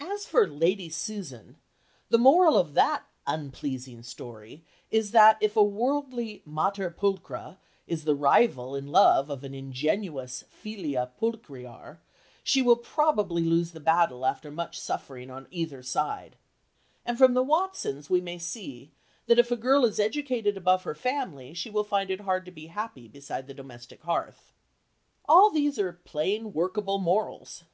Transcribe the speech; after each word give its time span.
As 0.00 0.24
for 0.24 0.46
Lady 0.48 0.88
Susan, 0.88 1.58
the 2.08 2.16
moral 2.16 2.56
of 2.56 2.72
that 2.72 3.04
unpleasing 3.26 4.02
story 4.02 4.64
is 4.90 5.10
that 5.10 5.36
if 5.42 5.54
a 5.54 5.62
worldly 5.62 6.40
mater 6.46 6.88
pulchra 6.90 7.58
is 7.86 8.04
the 8.04 8.14
rival 8.14 8.74
in 8.74 8.86
love 8.86 9.28
of 9.28 9.44
an 9.44 9.52
ingenuous 9.52 10.44
filia 10.48 11.10
pulchrior 11.18 12.00
she 12.42 12.62
will 12.62 12.76
probably 12.78 13.44
lose 13.44 13.72
the 13.72 13.78
battle 13.80 14.24
after 14.24 14.50
much 14.50 14.80
suffering 14.80 15.30
on 15.30 15.46
either 15.50 15.82
side; 15.82 16.36
and 17.04 17.18
from 17.18 17.34
The 17.34 17.44
Watsons 17.44 18.08
we 18.08 18.22
may 18.22 18.38
see 18.38 18.92
that 19.26 19.38
if 19.38 19.50
a 19.50 19.56
girl 19.56 19.84
is 19.84 20.00
educated 20.00 20.56
above 20.56 20.84
her 20.84 20.94
family 20.94 21.52
she 21.52 21.68
will 21.68 21.84
find 21.84 22.10
it 22.10 22.20
hard 22.22 22.46
to 22.46 22.50
be 22.50 22.68
happy 22.68 23.08
beside 23.08 23.46
the 23.46 23.52
domestic 23.52 24.04
hearth. 24.04 24.54
All 25.26 25.50
these 25.50 25.78
are 25.78 25.92
plain 25.92 26.54
workable 26.54 26.96
morals. 26.96 27.64